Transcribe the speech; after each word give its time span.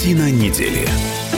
Картина 0.00 0.30
недели. 0.30 1.29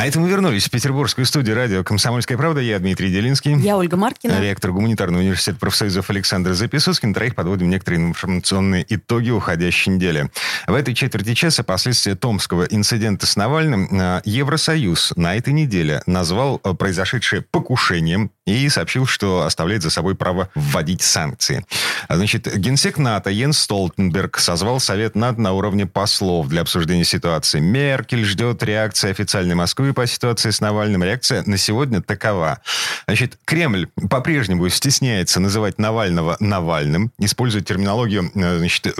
А 0.00 0.06
это 0.06 0.18
мы 0.18 0.30
вернулись 0.30 0.64
в 0.64 0.70
петербургскую 0.70 1.26
студию 1.26 1.54
радио 1.54 1.84
«Комсомольская 1.84 2.38
правда». 2.38 2.62
Я 2.62 2.78
Дмитрий 2.78 3.10
Делинский. 3.12 3.54
Я 3.60 3.76
Ольга 3.76 3.98
Маркина. 3.98 4.40
Ректор 4.40 4.72
гуманитарного 4.72 5.20
университета 5.20 5.58
профсоюзов 5.58 6.08
Александр 6.08 6.54
Записоцкий. 6.54 7.12
Троих 7.12 7.34
подводим 7.34 7.68
некоторые 7.68 8.00
информационные 8.00 8.86
итоги 8.88 9.28
уходящей 9.28 9.92
недели. 9.92 10.30
В 10.66 10.72
этой 10.72 10.94
четверти 10.94 11.34
часа 11.34 11.64
последствия 11.64 12.14
томского 12.14 12.64
инцидента 12.64 13.26
с 13.26 13.36
Навальным 13.36 13.88
э, 13.92 14.22
Евросоюз 14.24 15.12
на 15.16 15.36
этой 15.36 15.52
неделе 15.52 16.02
назвал 16.06 16.62
э, 16.64 16.72
произошедшее 16.72 17.42
покушением 17.42 18.30
и 18.46 18.70
сообщил, 18.70 19.04
что 19.04 19.42
оставляет 19.42 19.82
за 19.82 19.90
собой 19.90 20.14
право 20.14 20.48
вводить 20.54 21.02
санкции. 21.02 21.66
Значит, 22.08 22.56
генсек 22.56 22.96
НАТО 22.96 23.28
Йенс 23.28 23.58
Столтенберг 23.58 24.38
созвал 24.38 24.80
Совет 24.80 25.14
НАТО 25.14 25.42
на 25.42 25.52
уровне 25.52 25.84
послов 25.84 26.48
для 26.48 26.62
обсуждения 26.62 27.04
ситуации. 27.04 27.60
Меркель 27.60 28.24
ждет 28.24 28.62
реакции 28.62 29.10
официальной 29.10 29.54
Москвы 29.54 29.89
по 29.92 30.06
ситуации 30.06 30.50
с 30.50 30.60
Навальным. 30.60 31.02
Реакция 31.02 31.42
на 31.46 31.56
сегодня 31.56 32.00
такова. 32.00 32.60
Значит, 33.06 33.38
Кремль 33.44 33.88
по-прежнему 34.08 34.68
стесняется 34.68 35.40
называть 35.40 35.78
Навального 35.78 36.36
Навальным, 36.40 37.12
использует 37.18 37.66
терминологию, 37.66 38.30
э, 38.34 38.58
значит, 38.58 38.86
э, 38.86 38.92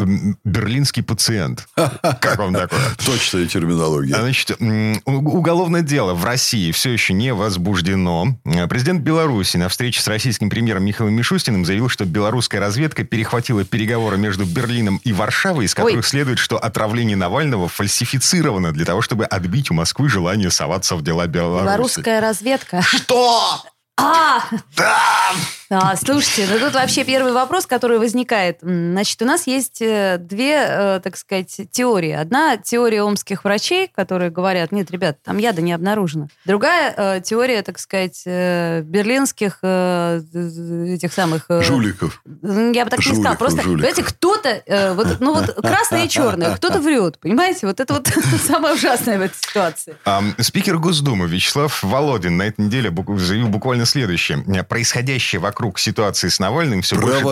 берлинский 0.45 1.03
пациент. 1.03 1.69
Как 1.75 2.39
вам 2.39 2.55
такое? 2.55 2.80
Точная 3.05 3.47
терминология. 3.47 4.15
Значит, 4.15 4.57
уголовное 5.05 5.83
дело 5.83 6.15
в 6.15 6.25
России 6.25 6.73
все 6.73 6.91
еще 6.91 7.13
не 7.13 7.33
возбуждено. 7.33 8.37
Президент 8.69 9.02
Беларуси 9.02 9.57
на 9.57 9.69
встрече 9.69 10.01
с 10.01 10.09
российским 10.09 10.51
премьером 10.51 10.85
Михаилом 10.85 11.15
Мишустиным 11.15 11.65
заявил, 11.65 11.88
что 11.88 12.05
белорусская 12.05 12.61
разведка 12.61 13.05
перехватила 13.05 13.65
переговоры 13.65 14.16
между 14.16 14.45
Берлином 14.45 15.01
и 15.05 15.13
Варшавой, 15.13 15.66
из 15.66 15.75
которых 15.75 15.99
Ой. 15.99 16.02
следует, 16.02 16.38
что 16.38 16.59
отравление 16.59 17.16
Навального 17.16 17.68
фальсифицировано 17.68 18.73
для 18.73 18.85
того, 18.85 19.02
чтобы 19.02 19.24
отбить 19.24 19.71
у 19.71 19.74
Москвы 19.74 20.09
желание 20.09 20.51
соваться 20.51 20.80
соваться 20.85 20.97
в 20.97 21.03
дела 21.03 21.27
Беларуси. 21.27 21.65
Белорусская 21.65 22.21
разведка. 22.21 22.83
Что? 22.83 23.63
А! 23.97 24.43
Да! 24.77 25.33
А, 25.73 25.95
слушайте, 25.95 26.49
ну 26.52 26.59
тут 26.59 26.74
вообще 26.74 27.04
первый 27.04 27.32
вопрос, 27.32 27.65
который 27.65 28.01
возникает. 28.01 28.59
Значит, 28.60 29.23
у 29.23 29.24
нас 29.24 29.46
есть 29.46 29.80
э, 29.80 30.18
две, 30.18 30.57
э, 30.57 31.01
так 31.01 31.16
сказать, 31.16 31.60
теории. 31.71 32.10
Одна 32.10 32.57
теория 32.57 33.04
омских 33.04 33.45
врачей, 33.45 33.87
которые 33.87 34.32
говорят, 34.32 34.73
нет, 34.73 34.90
ребят, 34.90 35.18
там 35.23 35.38
яда 35.38 35.62
не 35.62 35.73
обнаружено. 35.73 36.27
Другая 36.45 36.93
э, 36.96 37.21
теория, 37.21 37.62
так 37.62 37.79
сказать, 37.79 38.21
берлинских 38.27 39.59
этих 39.62 41.12
самых... 41.12 41.46
Жуликов. 41.49 42.21
Я 42.43 42.84
бы 42.84 42.90
так 42.90 43.01
Жуликов, 43.01 43.07
не 43.07 43.23
сказала. 43.23 43.37
Просто, 43.37 43.62
жуликов. 43.62 43.80
понимаете, 43.80 44.02
кто-то, 44.02 44.95
вот, 44.96 45.21
ну 45.21 45.34
вот 45.34 45.55
красное 45.55 46.07
и 46.07 46.09
черное, 46.09 46.57
кто-то 46.57 46.80
врет, 46.80 47.21
понимаете? 47.21 47.68
Вот 47.68 47.79
это 47.79 47.95
вот 47.95 48.09
самое 48.45 48.74
ужасное 48.74 49.18
в 49.18 49.23
этой 49.23 49.37
ситуации. 49.37 49.95
Спикер 50.40 50.79
Госдумы 50.79 51.29
Вячеслав 51.29 51.80
Володин 51.84 52.38
на 52.38 52.43
этой 52.43 52.62
неделе 52.62 52.93
заявил 53.18 53.49
буквально 53.49 53.87
следующее. 53.87 54.38
Происходящее 54.65 55.40
вокруг 55.40 55.60
вокруг 55.61 55.79
ситуации 55.79 56.29
с 56.29 56.39
Навальным 56.39 56.80
все 56.80 56.97
больше 56.97 57.23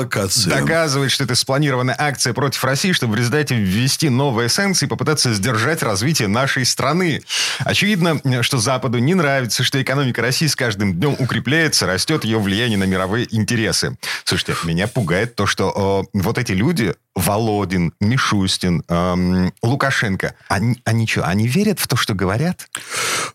доказывает, 0.50 1.10
что 1.10 1.24
это 1.24 1.34
спланированная 1.34 1.96
акция 1.98 2.34
против 2.34 2.62
России, 2.62 2.92
чтобы 2.92 3.14
в 3.14 3.16
результате 3.16 3.54
ввести 3.54 4.10
новые 4.10 4.50
санкции 4.50 4.84
и 4.84 4.88
попытаться 4.88 5.32
сдержать 5.32 5.82
развитие 5.82 6.28
нашей 6.28 6.66
страны. 6.66 7.22
Очевидно, 7.60 8.20
что 8.42 8.58
Западу 8.58 8.98
не 8.98 9.14
нравится, 9.14 9.64
что 9.64 9.80
экономика 9.80 10.20
России 10.20 10.46
с 10.46 10.54
каждым 10.54 10.92
днем 10.92 11.16
укрепляется, 11.18 11.86
растет 11.86 12.24
ее 12.24 12.38
влияние 12.38 12.76
на 12.76 12.84
мировые 12.84 13.26
интересы. 13.34 13.96
Слушайте, 14.24 14.54
меня 14.64 14.88
пугает 14.88 15.34
то, 15.34 15.46
что 15.46 16.04
э, 16.12 16.18
вот 16.18 16.36
эти 16.36 16.52
люди, 16.52 16.94
Володин, 17.14 17.92
Мишустин, 18.00 18.84
эм, 18.88 19.52
Лукашенко, 19.62 20.34
они, 20.48 20.80
они 20.84 21.06
что, 21.06 21.26
они 21.26 21.48
верят 21.48 21.80
в 21.80 21.88
то, 21.88 21.96
что 21.96 22.14
говорят? 22.14 22.68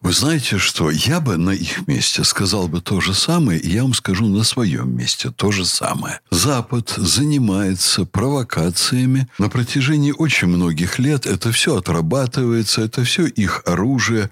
Вы 0.01 0.13
знаете 0.13 0.57
что, 0.57 0.89
я 0.89 1.19
бы 1.19 1.37
на 1.37 1.51
их 1.51 1.87
месте 1.87 2.23
сказал 2.23 2.67
бы 2.67 2.81
то 2.81 3.01
же 3.01 3.13
самое, 3.13 3.59
и 3.59 3.69
я 3.69 3.83
вам 3.83 3.93
скажу 3.93 4.27
на 4.27 4.43
своем 4.43 4.82
месте 4.89 5.31
то 5.31 5.51
же 5.51 5.65
самое. 5.65 6.19
Запад 6.31 6.93
занимается 6.97 8.05
провокациями 8.05 9.27
на 9.37 9.49
протяжении 9.49 10.13
очень 10.17 10.47
многих 10.47 10.99
лет. 10.99 11.25
Это 11.25 11.51
все 11.51 11.77
отрабатывается, 11.77 12.81
это 12.81 13.03
все 13.03 13.25
их 13.25 13.63
оружие. 13.65 14.29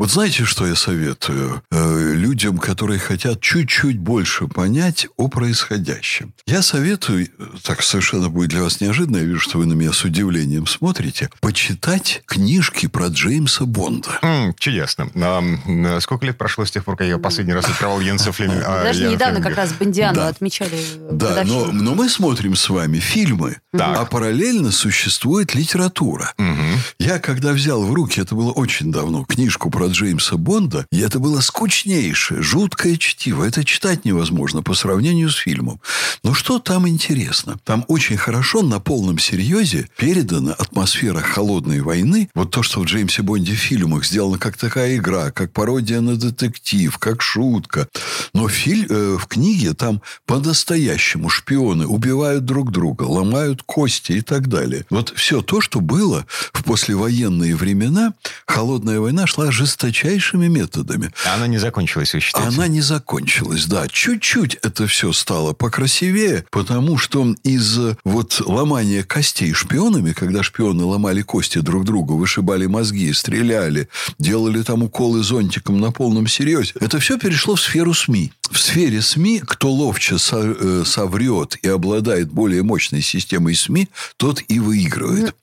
Вот 0.00 0.10
знаете, 0.10 0.46
что 0.46 0.66
я 0.66 0.76
советую 0.76 1.62
э, 1.70 2.12
людям, 2.14 2.56
которые 2.56 2.98
хотят 2.98 3.42
чуть-чуть 3.42 3.98
больше 3.98 4.46
понять 4.46 5.08
о 5.18 5.28
происходящем? 5.28 6.32
Я 6.46 6.62
советую, 6.62 7.28
так 7.62 7.82
совершенно 7.82 8.30
будет 8.30 8.48
для 8.48 8.62
вас 8.62 8.80
неожиданно, 8.80 9.18
я 9.18 9.24
вижу, 9.24 9.40
что 9.40 9.58
вы 9.58 9.66
на 9.66 9.74
меня 9.74 9.92
с 9.92 10.02
удивлением 10.02 10.66
смотрите, 10.66 11.28
почитать 11.42 12.22
книжки 12.24 12.88
про 12.88 13.08
Джеймса 13.08 13.66
Бонда. 13.66 14.18
Mm, 14.22 14.54
чудесно. 14.58 15.10
А, 15.16 16.00
сколько 16.00 16.24
лет 16.24 16.38
прошло 16.38 16.64
с 16.64 16.70
тех 16.70 16.82
пор, 16.86 16.96
как 16.96 17.06
я 17.06 17.18
последний 17.18 17.52
раз 17.52 17.66
открывал 17.66 18.00
Йенса 18.00 18.32
Флеминга? 18.32 18.80
Даже 18.82 19.06
недавно 19.06 19.42
как 19.42 19.54
раз 19.54 19.74
Бондиану 19.74 20.14
да. 20.14 20.28
отмечали. 20.28 20.82
Да, 21.10 21.42
но, 21.44 21.66
но 21.72 21.94
мы 21.94 22.08
смотрим 22.08 22.56
с 22.56 22.70
вами 22.70 23.00
фильмы, 23.00 23.58
так. 23.70 23.98
а 23.98 24.06
параллельно 24.06 24.70
существует 24.72 25.54
литература. 25.54 26.32
Угу. 26.38 26.80
Я, 27.00 27.18
когда 27.18 27.52
взял 27.52 27.82
в 27.82 27.92
руки, 27.92 28.18
это 28.18 28.34
было 28.34 28.50
очень 28.50 28.90
давно, 28.90 29.26
книжку 29.26 29.68
про 29.68 29.89
Джеймса 29.90 30.36
Бонда, 30.36 30.86
и 30.92 31.00
это 31.00 31.18
было 31.18 31.40
скучнейшее, 31.40 32.42
жуткое 32.42 32.96
чтиво. 32.96 33.44
Это 33.44 33.64
читать 33.64 34.04
невозможно 34.04 34.62
по 34.62 34.74
сравнению 34.74 35.30
с 35.30 35.36
фильмом. 35.36 35.80
Но 36.22 36.34
что 36.34 36.58
там 36.58 36.86
интересно? 36.86 37.58
Там 37.64 37.84
очень 37.88 38.16
хорошо 38.16 38.62
на 38.62 38.78
полном 38.78 39.18
серьезе 39.18 39.88
передана 39.96 40.52
атмосфера 40.52 41.20
холодной 41.20 41.80
войны. 41.80 42.28
Вот 42.34 42.50
то, 42.50 42.62
что 42.62 42.80
в 42.80 42.84
Джеймсе 42.84 43.22
Бонде 43.22 43.54
фильмах 43.54 44.04
сделано 44.04 44.38
как 44.38 44.56
такая 44.56 44.96
игра, 44.96 45.30
как 45.30 45.52
пародия 45.52 46.00
на 46.00 46.16
детектив, 46.16 46.96
как 46.98 47.22
шутка. 47.22 47.88
Но 48.32 48.48
филь, 48.48 48.86
э, 48.88 49.16
в 49.20 49.26
книге 49.26 49.74
там 49.74 50.02
по-настоящему 50.26 51.28
шпионы 51.28 51.86
убивают 51.86 52.44
друг 52.44 52.70
друга, 52.70 53.02
ломают 53.02 53.62
кости 53.62 54.12
и 54.12 54.20
так 54.20 54.48
далее. 54.48 54.84
Вот 54.90 55.12
все 55.16 55.42
то, 55.42 55.60
что 55.60 55.80
было 55.80 56.26
в 56.52 56.62
послевоенные 56.62 57.56
времена, 57.56 58.14
холодная 58.46 59.00
война 59.00 59.26
шла 59.26 59.50
жестоко 59.50 59.79
жесточайшими 59.80 60.46
методами. 60.46 61.10
Она 61.34 61.46
не 61.46 61.58
закончилась, 61.58 62.12
вы 62.12 62.20
считаете? 62.20 62.48
Она 62.56 62.68
не 62.68 62.80
закончилась, 62.80 63.64
да. 63.66 63.88
Чуть-чуть 63.88 64.56
это 64.62 64.86
все 64.86 65.12
стало 65.12 65.52
покрасивее, 65.52 66.44
потому 66.50 66.98
что 66.98 67.34
из 67.44 67.78
вот 68.04 68.42
ломания 68.44 69.02
костей 69.02 69.52
шпионами, 69.52 70.12
когда 70.12 70.42
шпионы 70.42 70.84
ломали 70.84 71.22
кости 71.22 71.58
друг 71.58 71.84
другу, 71.84 72.16
вышибали 72.16 72.66
мозги, 72.66 73.12
стреляли, 73.12 73.88
делали 74.18 74.62
там 74.62 74.82
уколы 74.82 75.22
зонтиком 75.22 75.80
на 75.80 75.92
полном 75.92 76.26
серьезе, 76.26 76.74
это 76.80 76.98
все 76.98 77.18
перешло 77.18 77.54
в 77.54 77.60
сферу 77.60 77.94
СМИ. 77.94 78.32
В 78.50 78.58
сфере 78.58 79.00
СМИ, 79.00 79.42
кто 79.46 79.70
ловче 79.70 80.16
э, 80.32 80.82
соврет 80.84 81.56
и 81.62 81.68
обладает 81.68 82.32
более 82.32 82.64
мощной 82.64 83.00
системой 83.00 83.54
СМИ, 83.54 83.88
тот 84.16 84.42
и 84.48 84.58
выигрывает. 84.58 85.36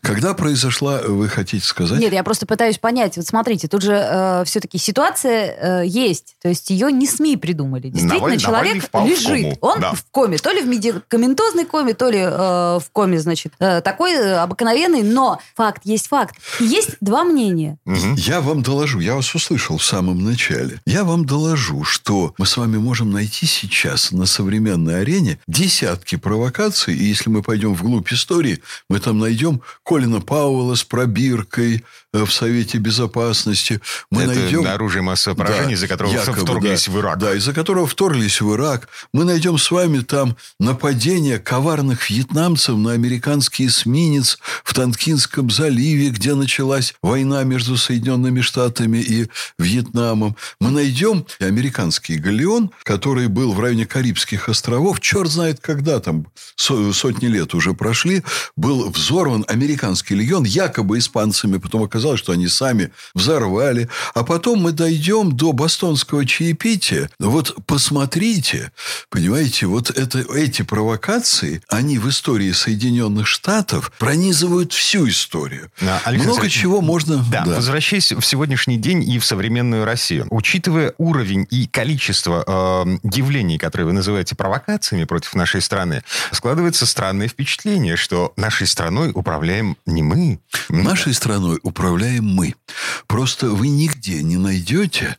Когда 0.00 0.32
произошла, 0.32 1.02
вы 1.02 1.28
хотите 1.28 1.64
сказать? 1.64 2.00
Нет, 2.00 2.14
я 2.14 2.24
просто 2.24 2.46
пытаюсь 2.46 2.78
понять. 2.78 3.16
Вот 3.18 3.26
смотрите, 3.26 3.68
тут 3.74 3.82
же 3.82 3.92
э, 3.92 4.44
все-таки 4.46 4.78
ситуация 4.78 5.82
э, 5.82 5.86
есть. 5.86 6.36
То 6.40 6.48
есть 6.48 6.70
ее 6.70 6.92
не 6.92 7.08
СМИ 7.08 7.36
придумали. 7.36 7.88
Действительно, 7.88 8.20
Наваль, 8.20 8.38
человек 8.38 8.74
лежит. 8.94 9.58
В 9.60 9.64
Он 9.64 9.80
да. 9.80 9.94
в 9.94 10.04
коме. 10.12 10.38
То 10.38 10.52
ли 10.52 10.62
в 10.62 10.68
медикаментозной 10.68 11.64
коме, 11.64 11.94
то 11.94 12.08
ли 12.08 12.20
э, 12.20 12.28
в 12.30 12.84
коме, 12.92 13.18
значит, 13.18 13.52
э, 13.58 13.80
такой 13.80 14.12
э, 14.12 14.36
обыкновенный. 14.36 15.02
Но 15.02 15.40
факт 15.56 15.80
есть 15.82 16.06
факт. 16.06 16.36
Есть 16.60 16.98
два 17.00 17.24
мнения. 17.24 17.78
Угу. 17.84 18.14
Я 18.16 18.40
вам 18.40 18.62
доложу. 18.62 19.00
Я 19.00 19.16
вас 19.16 19.34
услышал 19.34 19.78
в 19.78 19.84
самом 19.84 20.22
начале. 20.22 20.80
Я 20.86 21.02
вам 21.02 21.24
доложу, 21.24 21.82
что 21.82 22.32
мы 22.38 22.46
с 22.46 22.56
вами 22.56 22.76
можем 22.76 23.10
найти 23.10 23.46
сейчас 23.46 24.12
на 24.12 24.26
современной 24.26 25.00
арене 25.00 25.40
десятки 25.48 26.14
провокаций. 26.14 26.94
И 26.94 27.02
если 27.02 27.28
мы 27.28 27.42
пойдем 27.42 27.74
вглубь 27.74 28.12
истории, 28.12 28.60
мы 28.88 29.00
там 29.00 29.18
найдем 29.18 29.62
Колина 29.82 30.20
Пауэлла 30.20 30.76
с 30.76 30.84
пробиркой 30.84 31.84
э, 32.12 32.24
в 32.24 32.32
Совете 32.32 32.78
Безопасности, 32.78 33.63
Сочи 33.64 33.80
мы 34.10 34.22
Это 34.22 34.34
найдем... 34.34 34.66
оружие 34.66 35.02
массового 35.02 35.38
поражения, 35.38 35.68
да, 35.68 35.74
из-за 35.74 35.88
которого 35.88 36.12
якобы, 36.12 36.38
вторглись 36.38 36.86
да, 36.86 36.92
в 36.92 37.00
Ирак. 37.00 37.18
Да, 37.18 37.34
из-за 37.34 37.52
которого 37.52 37.86
вторглись 37.86 38.40
в 38.40 38.54
Ирак. 38.54 38.88
Мы 39.12 39.24
найдем 39.24 39.58
с 39.58 39.70
вами 39.70 40.00
там 40.00 40.36
нападение 40.60 41.38
коварных 41.38 42.10
вьетнамцев 42.10 42.76
на 42.76 42.92
американский 42.92 43.66
эсминец 43.66 44.38
в 44.62 44.74
Танкинском 44.74 45.50
заливе, 45.50 46.10
где 46.10 46.34
началась 46.34 46.94
война 47.02 47.42
между 47.44 47.76
Соединенными 47.76 48.40
Штатами 48.40 48.98
и 48.98 49.28
Вьетнамом. 49.58 50.36
Мы 50.60 50.70
найдем 50.70 51.26
американский 51.40 52.16
галеон, 52.16 52.70
который 52.82 53.28
был 53.28 53.52
в 53.52 53.60
районе 53.60 53.86
Карибских 53.86 54.48
островов, 54.48 55.00
черт 55.00 55.30
знает 55.30 55.60
когда, 55.60 56.00
там 56.00 56.26
сотни 56.56 57.26
лет 57.26 57.54
уже 57.54 57.72
прошли, 57.72 58.22
был 58.56 58.90
взорван 58.90 59.44
американский 59.48 60.14
легион, 60.14 60.44
якобы 60.44 60.98
испанцами, 60.98 61.58
потом 61.58 61.82
оказалось, 61.82 62.20
что 62.20 62.32
они 62.32 62.48
сами 62.48 62.90
взорвали. 63.14 63.53
А 63.60 64.24
потом 64.24 64.60
мы 64.60 64.72
дойдем 64.72 65.36
до 65.36 65.52
бостонского 65.52 66.26
чаепития. 66.26 67.10
Вот 67.18 67.56
посмотрите, 67.66 68.72
понимаете, 69.10 69.66
вот 69.66 69.90
это, 69.90 70.20
эти 70.34 70.62
провокации, 70.62 71.62
они 71.68 71.98
в 71.98 72.08
истории 72.08 72.52
Соединенных 72.52 73.26
Штатов 73.26 73.92
пронизывают 73.98 74.72
всю 74.72 75.08
историю. 75.08 75.70
Да, 75.80 76.00
Много 76.06 76.48
чего 76.48 76.80
можно... 76.80 77.24
Да, 77.30 77.44
да, 77.44 77.56
возвращаясь 77.56 78.12
в 78.12 78.22
сегодняшний 78.22 78.76
день 78.76 79.08
и 79.08 79.18
в 79.18 79.24
современную 79.24 79.84
Россию. 79.84 80.26
Учитывая 80.30 80.94
уровень 80.98 81.46
и 81.50 81.66
количество 81.66 82.44
э, 82.46 82.98
явлений, 83.14 83.58
которые 83.58 83.86
вы 83.86 83.92
называете 83.92 84.34
провокациями 84.34 85.04
против 85.04 85.34
нашей 85.34 85.60
страны, 85.60 86.02
складывается 86.32 86.86
странное 86.86 87.28
впечатление, 87.28 87.96
что 87.96 88.32
нашей 88.36 88.66
страной 88.66 89.10
управляем 89.14 89.76
не 89.86 90.02
мы. 90.02 90.40
Нашей 90.68 91.14
страной 91.14 91.58
управляем 91.62 92.24
мы. 92.24 92.54
Просто 93.06 93.43
вы 93.50 93.68
нигде 93.68 94.22
не 94.22 94.36
найдете, 94.36 95.16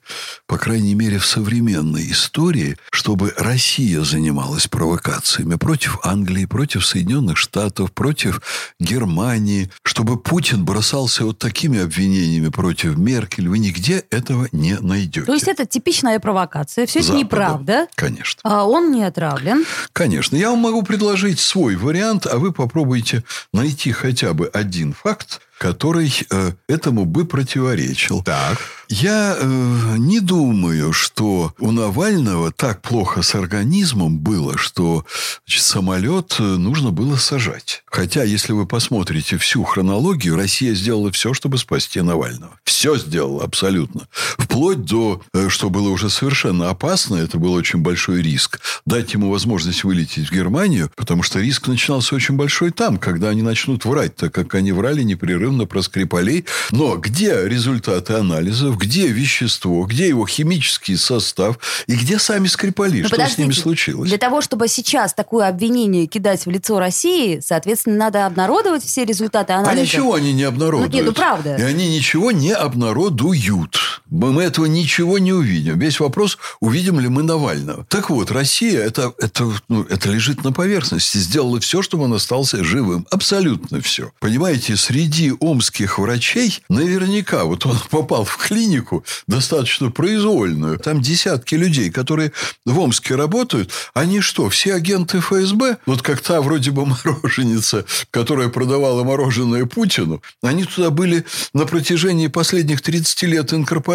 по 0.48 0.58
крайней 0.58 0.96
мере 0.96 1.18
в 1.20 1.26
современной 1.26 2.12
истории, 2.12 2.78
чтобы 2.92 3.34
Россия 3.38 4.02
занималась 4.02 4.68
провокациями 4.68 5.56
против 5.56 6.00
Англии, 6.04 6.46
против 6.46 6.86
Соединенных 6.86 7.38
Штатов, 7.38 7.92
против 7.92 8.42
Германии, 8.80 9.70
чтобы 9.84 10.18
Путин 10.18 10.66
бросался 10.66 11.26
вот 11.26 11.40
такими 11.40 11.80
обвинениями 11.80 12.50
против 12.50 12.98
Меркель. 12.98 13.48
Вы 13.48 13.60
нигде 13.60 14.06
этого 14.10 14.48
не 14.52 14.78
найдете. 14.80 15.26
То 15.26 15.34
есть 15.34 15.48
это 15.48 15.66
типичная 15.66 16.20
провокация. 16.20 16.86
Все 16.86 17.02
Запада. 17.02 17.14
это 17.14 17.26
неправда. 17.26 17.88
Конечно. 17.96 18.42
А 18.44 18.66
он 18.66 18.92
не 18.92 19.04
отравлен. 19.04 19.66
Конечно. 19.94 20.36
Я 20.36 20.50
вам 20.50 20.60
могу 20.60 20.84
предложить 20.84 21.40
свой 21.40 21.76
вариант, 21.76 22.26
а 22.26 22.38
вы 22.38 22.52
попробуйте 22.52 23.24
найти 23.54 23.92
хотя 23.92 24.34
бы 24.34 24.48
один 24.48 24.94
факт, 24.94 25.42
который 25.58 26.14
э, 26.30 26.52
этому 26.68 27.06
бы 27.06 27.26
противоречил. 27.26 28.24
Так. 28.24 28.60
Я 28.88 29.36
э, 29.40 29.96
не 29.98 30.20
думаю, 30.20 30.94
что 30.94 31.54
у 31.60 31.72
Навального 31.72 32.52
так 32.52 32.82
плохо 32.82 33.24
с 33.24 33.34
организмом 33.34 34.20
было, 34.20 34.58
что 34.58 35.06
значит, 35.46 35.64
самолет 35.64 36.36
э, 36.40 36.44
нужно 36.44 36.92
было 36.92 37.16
сажать. 37.16 37.84
Хотя, 37.88 38.24
если 38.24 38.54
вы 38.54 38.68
посмотрите 38.68 39.38
всю 39.38 39.64
хронологию, 39.64 40.36
Россия 40.36 40.76
сделала 40.76 41.12
все, 41.12 41.34
чтобы 41.34 41.58
спасти 41.58 42.02
Навального. 42.02 42.60
Все 42.64 42.98
сделала 42.98 43.44
абсолютно. 43.44 44.08
Вплоть 44.38 44.86
до, 44.86 45.22
э, 45.34 45.50
что 45.50 45.70
было 45.70 45.90
уже 45.90 46.10
совершенно 46.10 46.70
опасно, 46.70 47.16
это 47.16 47.40
был 47.40 47.54
очень 47.54 47.80
большой 47.80 48.22
риск, 48.22 48.60
дать 48.86 49.14
ему 49.14 49.32
возможность 49.32 49.84
вылететь 49.84 50.30
в 50.30 50.34
Германию, 50.34 50.92
потому 50.96 51.24
что 51.24 51.40
риск 51.40 51.68
начинался 51.68 52.14
очень 52.14 52.36
большой 52.36 52.72
там, 52.72 52.98
когда 52.98 53.30
они 53.30 53.42
начнут 53.42 53.86
врать, 53.86 54.16
так 54.16 54.34
как 54.34 54.54
они 54.54 54.72
врали 54.72 55.02
непрерывно 55.02 55.45
про 55.66 55.82
Скрипалей. 55.82 56.46
Но 56.72 56.98
где 56.98 57.48
результаты 57.48 58.14
анализов? 58.14 58.78
где 58.78 59.08
вещество, 59.08 59.84
где 59.86 60.08
его 60.08 60.26
химический 60.28 60.98
состав 60.98 61.58
и 61.88 61.96
где 61.96 62.20
сами 62.20 62.48
Скрипали, 62.48 63.02
Но 63.02 63.10
ну, 63.10 63.16
что 63.16 63.28
с 63.28 63.38
ними 63.38 63.52
случилось. 63.52 64.10
Для 64.10 64.18
того, 64.18 64.42
чтобы 64.42 64.68
сейчас 64.68 65.14
такое 65.14 65.48
обвинение 65.48 66.06
кидать 66.08 66.46
в 66.46 66.50
лицо 66.50 66.80
России, 66.80 67.40
соответственно, 67.44 67.98
надо 67.98 68.26
обнародовать 68.26 68.84
все 68.84 69.06
результаты 69.06 69.54
анализа. 69.54 69.82
А 69.82 69.84
ничего 69.84 70.14
они 70.14 70.34
не 70.34 70.44
обнародуют. 70.44 70.92
Ну, 70.92 70.98
нет, 70.98 71.06
ну 71.06 71.14
правда. 71.14 71.56
И 71.56 71.62
они 71.62 71.96
ничего 71.96 72.32
не 72.32 72.52
обнародуют. 72.52 73.78
Мы 74.10 74.44
этого 74.44 74.66
ничего 74.66 75.18
не 75.18 75.34
увидим. 75.34 75.80
Весь 75.80 76.00
вопрос, 76.00 76.38
увидим 76.60 77.00
ли 77.00 77.08
мы 77.08 77.24
Навального. 77.24 77.86
Так 77.90 78.10
вот, 78.10 78.32
Россия, 78.32 78.82
это, 78.82 79.14
это, 79.20 79.52
ну, 79.68 79.84
это 79.84 80.10
лежит 80.10 80.44
на 80.44 80.52
поверхности, 80.52 81.18
сделала 81.18 81.60
все, 81.60 81.82
чтобы 81.82 82.04
он 82.04 82.14
остался 82.14 82.64
живым. 82.64 83.08
Абсолютно 83.10 83.82
все. 83.82 84.12
Понимаете, 84.20 84.78
среди 84.78 85.34
омских 85.40 85.98
врачей 85.98 86.60
наверняка, 86.70 87.46
вот 87.46 87.66
он 87.66 87.78
попал 87.90 88.26
в 88.26 88.38
клинику, 88.38 89.04
достаточно 89.28 89.90
произвольную. 89.90 90.78
Там 90.78 91.02
десятки 91.02 91.56
людей, 91.56 91.90
которые 91.90 92.32
в 92.66 92.78
Омске 92.80 93.16
работают. 93.16 93.72
Они 93.94 94.22
что, 94.22 94.50
все 94.50 94.76
агенты 94.76 95.20
ФСБ? 95.20 95.78
Вот 95.86 96.02
как 96.04 96.22
та 96.22 96.42
вроде 96.42 96.72
бы 96.72 96.86
мороженица, 97.06 97.86
которая 98.12 98.50
продавала 98.50 99.04
мороженое 99.04 99.66
Путину. 99.66 100.22
Они 100.44 100.64
туда 100.64 100.92
были 100.92 101.26
на 101.54 101.66
протяжении 101.66 102.28
последних 102.28 102.82
30 102.82 103.24
лет 103.24 103.54
инкорпорированы, 103.54 103.95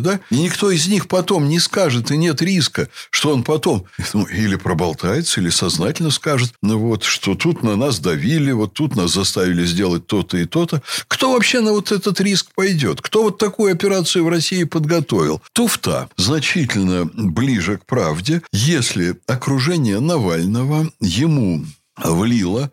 да? 0.00 0.20
И 0.30 0.36
никто 0.36 0.70
из 0.70 0.88
них 0.88 1.08
потом 1.08 1.48
не 1.48 1.58
скажет, 1.58 2.10
и 2.10 2.16
нет 2.16 2.42
риска, 2.42 2.88
что 3.10 3.32
он 3.32 3.42
потом 3.42 3.84
ну, 4.14 4.24
или 4.26 4.56
проболтается, 4.56 5.40
или 5.40 5.50
сознательно 5.50 6.10
скажет, 6.10 6.54
ну 6.62 6.78
вот, 6.78 7.04
что 7.04 7.34
тут 7.34 7.62
на 7.62 7.76
нас 7.76 7.98
давили, 7.98 8.52
вот 8.52 8.74
тут 8.74 8.96
нас 8.96 9.12
заставили 9.12 9.64
сделать 9.64 10.06
то-то 10.06 10.38
и 10.38 10.44
то-то. 10.46 10.82
Кто 11.08 11.32
вообще 11.32 11.60
на 11.60 11.72
вот 11.72 11.92
этот 11.92 12.20
риск 12.20 12.48
пойдет? 12.54 13.00
Кто 13.00 13.22
вот 13.24 13.38
такую 13.38 13.72
операцию 13.72 14.24
в 14.24 14.28
России 14.28 14.64
подготовил. 14.64 15.42
Туфта 15.52 16.08
значительно 16.16 17.06
ближе 17.14 17.78
к 17.78 17.86
правде, 17.86 18.42
если 18.52 19.16
окружение 19.26 20.00
Навального 20.00 20.90
ему 21.00 21.64
влило 21.96 22.70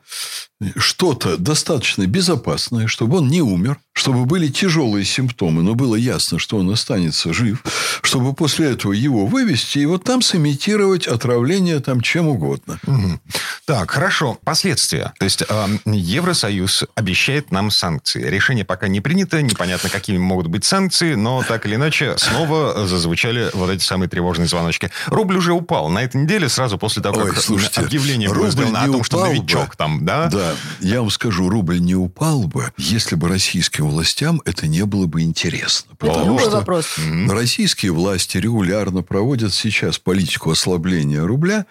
что-то 0.76 1.38
достаточно 1.38 2.08
безопасное, 2.08 2.88
чтобы 2.88 3.18
он 3.18 3.28
не 3.28 3.42
умер, 3.42 3.78
чтобы 3.94 4.26
были 4.26 4.48
тяжелые 4.48 5.06
симптомы, 5.06 5.62
но 5.62 5.76
было 5.76 5.96
ясно, 5.96 6.40
что 6.40 6.58
он 6.58 6.70
останется 6.72 7.34
жив, 7.34 7.64
чтобы 8.02 8.34
после 8.34 8.72
этого 8.72 8.94
его 8.94 9.26
вывести 9.26 9.80
и 9.80 9.86
вот 9.86 10.04
там 10.04 10.22
сымитировать 10.22 11.08
отравление 11.08 11.80
там 11.80 12.02
чем 12.02 12.28
угодно. 12.28 12.80
Угу. 12.86 13.20
Так, 13.66 13.92
хорошо. 13.92 14.38
Последствия. 14.44 15.14
То 15.20 15.26
есть 15.26 15.44
э, 15.48 15.68
Евросоюз 15.86 16.86
обещает 16.96 17.52
нам 17.52 17.70
санкции. 17.70 18.24
Решение 18.24 18.64
пока 18.64 18.88
не 18.88 19.02
принято, 19.02 19.42
непонятно, 19.42 19.90
какими 19.90 20.18
могут 20.18 20.48
быть 20.48 20.64
санкции, 20.64 21.16
но 21.16 21.44
так 21.44 21.66
или 21.66 21.76
иначе 21.76 22.16
снова 22.18 22.88
зазвучали 22.88 23.50
вот 23.54 23.70
эти 23.70 23.84
самые 23.84 24.10
тревожные 24.10 24.48
звоночки. 24.48 24.90
Рубль 25.08 25.38
уже 25.38 25.54
упал. 25.54 25.90
На 25.90 26.04
этой 26.04 26.22
неделе 26.22 26.50
сразу 26.50 26.78
после 26.78 27.04
того, 27.04 27.20
Ой, 27.20 27.32
как 27.32 27.42
слушайте, 27.42 27.82
объявление 27.82 28.30
было 28.30 28.50
сделано 28.50 28.84
о 28.84 28.88
том, 28.88 29.04
что 29.04 29.26
новичок 29.26 29.70
бы. 29.70 29.76
там, 29.76 30.06
да? 30.06 30.28
Да, 30.30 30.47
я 30.80 31.02
вам 31.02 31.10
скажу, 31.10 31.50
рубль 31.50 31.80
не 31.80 31.96
упал 31.96 32.44
бы, 32.44 32.72
если 32.78 33.16
бы 33.16 33.28
российским 33.28 33.88
властям 33.88 34.42
это 34.46 34.68
не 34.68 34.86
было 34.86 35.08
бы 35.08 35.22
интересно. 35.22 35.96
Потому 35.98 36.40
что 36.40 36.52
вопрос. 36.52 36.96
российские 37.30 37.92
власти 37.92 38.38
регулярно 38.38 39.02
проводят 39.02 39.54
сейчас 39.54 40.00
политику 40.00 40.52
ослабления 40.52 41.24
рубля, 41.24 41.66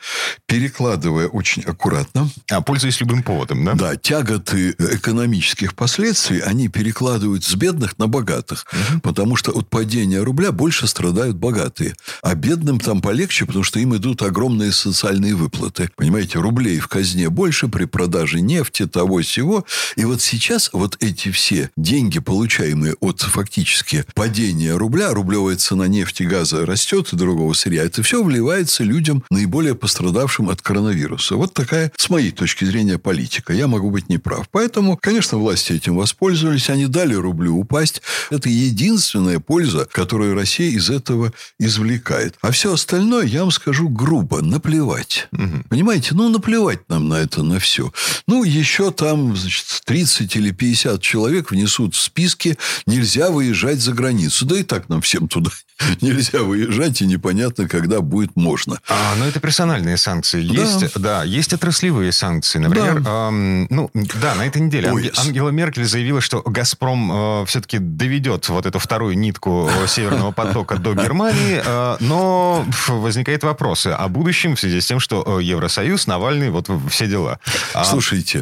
перекладывая 0.46 1.28
очень 1.28 1.62
аккуратно. 1.62 2.28
А 2.50 2.60
пользуясь 2.60 3.00
любым 3.00 3.22
поводом, 3.22 3.64
да? 3.64 3.74
Да, 3.74 3.96
тяготы 3.96 4.70
экономических 4.78 5.74
последствий 5.74 6.40
они 6.40 6.68
перекладывают 6.68 7.44
с 7.44 7.54
бедных 7.54 7.98
на 7.98 8.08
богатых. 8.08 8.66
Угу. 8.72 9.00
Потому 9.00 9.36
что 9.36 9.52
от 9.52 9.68
падения 9.68 10.20
рубля 10.20 10.52
больше 10.52 10.86
страдают 10.86 11.36
богатые. 11.36 11.94
А 12.22 12.34
бедным 12.34 12.80
там 12.80 13.00
полегче, 13.00 13.46
потому 13.46 13.64
что 13.64 13.78
им 13.78 13.94
идут 13.96 14.22
огромные 14.22 14.72
социальные 14.72 15.34
выплаты. 15.34 15.90
Понимаете, 15.96 16.38
рублей 16.38 16.78
в 16.78 16.88
казне 16.88 17.28
больше 17.28 17.68
при 17.68 17.84
продаже 17.84 18.40
нефти, 18.40 18.65
того 18.70 19.20
всего. 19.20 19.64
И 19.96 20.04
вот 20.04 20.22
сейчас 20.22 20.70
вот 20.72 20.96
эти 21.00 21.30
все 21.30 21.70
деньги, 21.76 22.18
получаемые 22.18 22.94
от 23.00 23.20
фактически 23.20 24.04
падения 24.14 24.76
рубля, 24.76 25.12
рублевая 25.12 25.56
цена 25.56 25.86
нефти, 25.86 26.24
газа 26.24 26.64
растет 26.66 27.12
и 27.12 27.16
другого 27.16 27.52
сырья, 27.52 27.84
это 27.84 28.02
все 28.02 28.22
вливается 28.22 28.84
людям, 28.84 29.24
наиболее 29.30 29.74
пострадавшим 29.74 30.48
от 30.50 30.62
коронавируса. 30.62 31.36
Вот 31.36 31.54
такая, 31.54 31.92
с 31.96 32.10
моей 32.10 32.30
точки 32.30 32.64
зрения, 32.64 32.98
политика. 32.98 33.52
Я 33.52 33.68
могу 33.68 33.90
быть 33.90 34.08
неправ. 34.08 34.48
Поэтому, 34.50 34.98
конечно, 35.00 35.38
власти 35.38 35.72
этим 35.72 35.96
воспользовались. 35.96 36.70
Они 36.70 36.86
дали 36.86 37.14
рублю 37.14 37.56
упасть. 37.56 38.02
Это 38.30 38.48
единственная 38.48 39.40
польза, 39.40 39.88
которую 39.90 40.34
Россия 40.34 40.70
из 40.70 40.90
этого 40.90 41.32
извлекает. 41.58 42.36
А 42.42 42.50
все 42.50 42.72
остальное, 42.72 43.26
я 43.26 43.40
вам 43.40 43.50
скажу 43.50 43.88
грубо, 43.88 44.42
наплевать. 44.42 45.28
Угу. 45.32 45.64
Понимаете? 45.68 46.14
Ну, 46.14 46.28
наплевать 46.28 46.88
нам 46.88 47.08
на 47.08 47.14
это, 47.14 47.42
на 47.42 47.58
все. 47.58 47.92
Ну, 48.26 48.44
еще 48.56 48.90
там, 48.90 49.36
значит, 49.36 49.66
30 49.84 50.36
или 50.36 50.50
50 50.50 51.00
человек 51.00 51.50
внесут 51.50 51.94
в 51.94 52.00
списки 52.00 52.58
«нельзя 52.86 53.30
выезжать 53.30 53.80
за 53.80 53.92
границу». 53.92 54.46
Да 54.46 54.58
и 54.58 54.62
так 54.62 54.88
нам 54.88 55.00
всем 55.00 55.28
туда 55.28 55.50
нельзя 56.00 56.42
выезжать, 56.42 57.02
и 57.02 57.06
непонятно, 57.06 57.68
когда 57.68 58.00
будет 58.00 58.34
можно. 58.36 58.80
А, 58.88 59.14
но 59.18 59.26
это 59.26 59.40
персональные 59.40 59.96
санкции. 59.96 60.42
Есть, 60.42 60.94
да. 60.94 61.20
да, 61.20 61.24
есть 61.24 61.52
отраслевые 61.52 62.12
санкции. 62.12 62.58
Например, 62.58 63.00
да. 63.00 63.28
Эм, 63.28 63.66
ну, 63.70 63.90
да, 63.92 64.34
на 64.34 64.46
этой 64.46 64.62
неделе 64.62 64.90
Ой. 64.92 65.12
Ангела 65.16 65.50
Меркель 65.50 65.84
заявила, 65.84 66.20
что 66.20 66.42
«Газпром» 66.42 67.42
э, 67.42 67.46
все-таки 67.46 67.78
доведет 67.78 68.48
вот 68.48 68.64
эту 68.64 68.78
вторую 68.78 69.18
нитку 69.18 69.70
Северного 69.86 70.32
потока 70.32 70.76
до 70.76 70.94
Германии, 70.94 71.62
э, 71.64 71.96
но 72.00 72.66
возникает 72.88 73.42
вопросы 73.44 73.88
о 73.88 74.08
будущем 74.08 74.56
в 74.56 74.60
связи 74.60 74.80
с 74.80 74.86
тем, 74.86 75.00
что 75.00 75.38
э, 75.40 75.42
Евросоюз, 75.42 76.06
Навальный, 76.06 76.50
вот 76.50 76.70
все 76.90 77.06
дела. 77.06 77.38
А, 77.74 77.84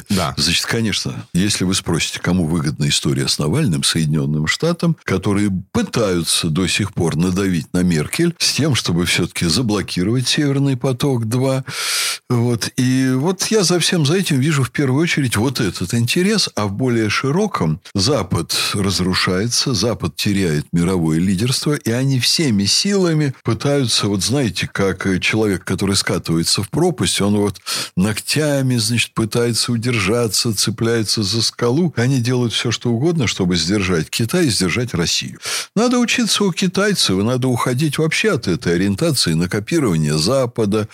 Да. 0.08 0.34
значит, 0.36 0.66
конечно, 0.66 1.26
если 1.32 1.64
вы 1.64 1.74
спросите, 1.74 2.20
кому 2.20 2.46
выгодна 2.46 2.88
история 2.88 3.28
с 3.28 3.38
Навальным, 3.38 3.82
Соединенным 3.82 4.46
Штатам, 4.46 4.96
которые 5.04 5.50
пытаются 5.72 6.48
до 6.48 6.66
сих 6.66 6.92
пор 6.94 7.16
надавить 7.16 7.72
на 7.72 7.82
Меркель 7.82 8.34
с 8.38 8.52
тем, 8.52 8.74
чтобы 8.74 9.06
все-таки 9.06 9.46
заблокировать 9.46 10.28
Северный 10.28 10.76
поток-2. 10.76 11.64
Вот. 12.30 12.70
И 12.76 13.12
вот 13.14 13.44
я 13.46 13.62
за 13.62 13.78
всем 13.78 14.06
за 14.06 14.16
этим 14.16 14.40
вижу 14.40 14.62
в 14.62 14.70
первую 14.70 15.02
очередь 15.02 15.36
вот 15.36 15.60
этот 15.60 15.94
интерес, 15.94 16.48
а 16.54 16.66
в 16.66 16.72
более 16.72 17.10
широком 17.10 17.80
Запад 17.94 18.56
разрушается, 18.72 19.74
Запад 19.74 20.16
теряет 20.16 20.66
мировое 20.72 21.18
лидерство, 21.18 21.74
и 21.74 21.90
они 21.90 22.18
всеми 22.20 22.64
силами 22.64 23.34
пытаются, 23.42 24.08
вот 24.08 24.22
знаете, 24.22 24.68
как 24.70 25.06
человек, 25.20 25.64
который 25.64 25.96
скатывается 25.96 26.62
в 26.62 26.70
пропасть, 26.70 27.20
он 27.20 27.36
вот 27.36 27.60
ногтями, 27.96 28.76
значит, 28.76 29.12
пытается 29.12 29.72
удержаться, 29.94 30.54
цепляется 30.54 31.22
за 31.22 31.42
скалу. 31.42 31.92
Они 31.96 32.20
делают 32.20 32.52
все, 32.52 32.70
что 32.70 32.90
угодно, 32.90 33.26
чтобы 33.26 33.56
сдержать 33.56 34.10
Китай 34.10 34.46
и 34.46 34.50
сдержать 34.50 34.94
Россию. 34.94 35.38
Надо 35.76 35.98
учиться 35.98 36.44
у 36.44 36.52
китайцев, 36.52 37.16
надо 37.22 37.48
уходить 37.48 37.98
вообще 37.98 38.32
от 38.32 38.48
этой 38.48 38.74
ориентации 38.74 39.34
на 39.34 39.48
копирование 39.48 40.18
Запада. 40.18 40.88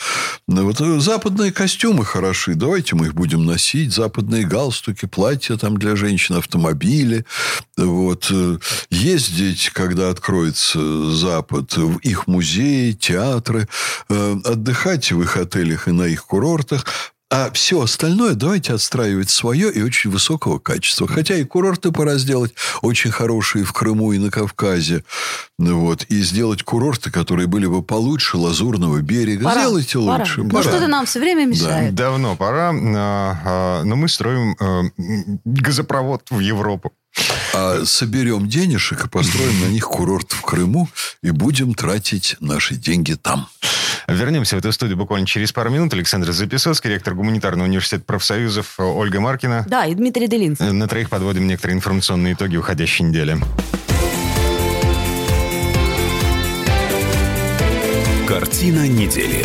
Вот 0.46 0.78
западные 0.78 1.52
костюмы 1.52 2.04
хороши, 2.04 2.54
давайте 2.54 2.94
мы 2.94 3.06
их 3.06 3.14
будем 3.14 3.44
носить. 3.46 3.92
Западные 3.92 4.46
галстуки, 4.46 5.06
платья 5.06 5.56
там 5.56 5.78
для 5.78 5.96
женщин, 5.96 6.36
автомобили. 6.36 7.24
Вот. 7.76 8.30
Ездить, 8.90 9.70
когда 9.72 10.10
откроется 10.10 11.10
Запад, 11.10 11.76
в 11.76 11.98
их 11.98 12.26
музеи, 12.26 12.92
театры, 12.92 13.66
э, 14.08 14.36
отдыхать 14.44 15.12
в 15.12 15.22
их 15.22 15.36
отелях 15.36 15.88
и 15.88 15.92
на 15.92 16.04
их 16.04 16.26
курортах, 16.26 16.84
а 17.30 17.50
все 17.52 17.80
остальное 17.80 18.34
давайте 18.34 18.74
отстраивать 18.74 19.30
свое 19.30 19.72
и 19.72 19.80
очень 19.82 20.10
высокого 20.10 20.58
качества. 20.58 21.06
Хотя 21.06 21.36
и 21.36 21.44
курорты 21.44 21.92
пора 21.92 22.16
сделать 22.16 22.52
очень 22.82 23.12
хорошие 23.12 23.64
в 23.64 23.72
Крыму 23.72 24.12
и 24.12 24.18
на 24.18 24.32
Кавказе. 24.32 25.04
Вот. 25.56 26.04
И 26.08 26.22
сделать 26.22 26.64
курорты, 26.64 27.12
которые 27.12 27.46
были 27.46 27.66
бы 27.66 27.84
получше 27.84 28.36
Лазурного 28.36 29.00
берега. 29.00 29.44
Пора. 29.44 29.60
Сделайте 29.60 29.98
пора. 29.98 30.18
лучше. 30.18 30.42
Но 30.42 30.62
что-то 30.62 30.88
нам 30.88 31.06
все 31.06 31.20
время 31.20 31.46
мешает. 31.46 31.94
Да. 31.94 32.10
Давно 32.10 32.34
пора. 32.34 32.72
А, 32.74 33.40
а, 33.44 33.82
но 33.84 33.94
мы 33.94 34.08
строим 34.08 34.56
а, 34.58 34.82
газопровод 35.44 36.22
в 36.30 36.40
Европу. 36.40 36.92
А 37.54 37.84
соберем 37.84 38.48
денежек 38.48 39.04
и 39.04 39.08
построим 39.08 39.60
на 39.60 39.66
них 39.66 39.84
курорт 39.84 40.32
в 40.32 40.42
Крыму 40.42 40.88
и 41.22 41.30
будем 41.30 41.74
тратить 41.74 42.36
наши 42.40 42.74
деньги 42.74 43.14
там. 43.14 43.48
Вернемся 44.10 44.56
в 44.56 44.58
эту 44.58 44.72
студию 44.72 44.96
буквально 44.96 45.26
через 45.26 45.52
пару 45.52 45.70
минут. 45.70 45.94
Александр 45.94 46.32
Записовский, 46.32 46.90
ректор 46.90 47.14
гуманитарного 47.14 47.66
университета 47.66 48.02
профсоюзов, 48.04 48.74
Ольга 48.78 49.20
Маркина. 49.20 49.64
Да, 49.68 49.86
и 49.86 49.94
Дмитрий 49.94 50.26
Делинский. 50.26 50.70
На 50.72 50.88
троих 50.88 51.08
подводим 51.10 51.46
некоторые 51.46 51.76
информационные 51.76 52.34
итоги 52.34 52.56
уходящей 52.56 53.04
недели. 53.04 53.38
Картина 58.26 58.88
недели. 58.88 59.44